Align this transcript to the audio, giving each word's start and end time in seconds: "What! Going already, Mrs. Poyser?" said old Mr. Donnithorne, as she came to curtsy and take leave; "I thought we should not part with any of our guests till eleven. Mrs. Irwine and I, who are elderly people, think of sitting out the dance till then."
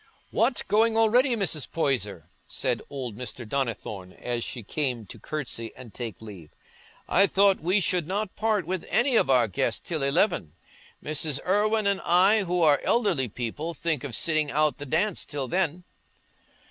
"What! 0.31 0.63
Going 0.67 0.97
already, 0.97 1.35
Mrs. 1.35 1.71
Poyser?" 1.71 2.31
said 2.47 2.81
old 2.89 3.15
Mr. 3.15 3.47
Donnithorne, 3.47 4.13
as 4.13 4.43
she 4.43 4.63
came 4.63 5.05
to 5.05 5.19
curtsy 5.19 5.71
and 5.75 5.93
take 5.93 6.23
leave; 6.23 6.49
"I 7.07 7.27
thought 7.27 7.59
we 7.59 7.79
should 7.79 8.07
not 8.07 8.35
part 8.35 8.65
with 8.65 8.83
any 8.89 9.15
of 9.15 9.29
our 9.29 9.47
guests 9.47 9.79
till 9.79 10.01
eleven. 10.01 10.53
Mrs. 11.03 11.39
Irwine 11.45 11.85
and 11.85 12.01
I, 12.03 12.45
who 12.45 12.63
are 12.63 12.81
elderly 12.83 13.27
people, 13.29 13.75
think 13.75 14.03
of 14.03 14.15
sitting 14.15 14.49
out 14.51 14.79
the 14.79 14.87
dance 14.87 15.23
till 15.23 15.47
then." 15.47 15.83